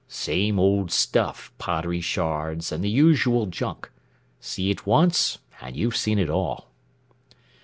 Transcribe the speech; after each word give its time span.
"Same 0.07 0.59
old 0.59 0.89
stuff, 0.89 1.53
pottery 1.59 2.01
shards 2.01 2.71
and 2.71 2.83
the 2.83 2.89
usual 2.89 3.45
junk. 3.45 3.91
See 4.39 4.71
it 4.71 4.87
once 4.87 5.37
and 5.61 5.75
you've 5.77 5.95
seen 5.95 6.17
it 6.17 6.27
all." 6.27 6.71